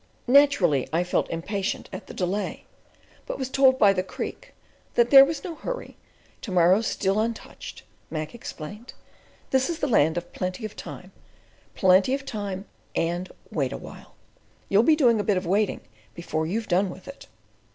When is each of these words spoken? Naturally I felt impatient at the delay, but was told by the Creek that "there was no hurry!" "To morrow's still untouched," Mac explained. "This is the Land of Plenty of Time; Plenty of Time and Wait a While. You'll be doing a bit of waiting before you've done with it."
Naturally 0.25 0.89
I 0.91 1.03
felt 1.03 1.29
impatient 1.29 1.87
at 1.93 2.07
the 2.07 2.13
delay, 2.15 2.65
but 3.27 3.37
was 3.37 3.51
told 3.51 3.77
by 3.77 3.93
the 3.93 4.01
Creek 4.01 4.51
that 4.95 5.11
"there 5.11 5.23
was 5.23 5.43
no 5.43 5.53
hurry!" 5.53 5.95
"To 6.41 6.51
morrow's 6.51 6.87
still 6.87 7.19
untouched," 7.19 7.83
Mac 8.09 8.33
explained. 8.33 8.93
"This 9.51 9.69
is 9.69 9.77
the 9.77 9.85
Land 9.85 10.17
of 10.17 10.33
Plenty 10.33 10.65
of 10.65 10.75
Time; 10.75 11.11
Plenty 11.75 12.15
of 12.15 12.25
Time 12.25 12.65
and 12.95 13.31
Wait 13.51 13.71
a 13.71 13.77
While. 13.77 14.15
You'll 14.69 14.81
be 14.81 14.95
doing 14.95 15.19
a 15.19 15.23
bit 15.23 15.37
of 15.37 15.45
waiting 15.45 15.81
before 16.15 16.47
you've 16.47 16.67
done 16.67 16.89
with 16.89 17.07
it." 17.07 17.27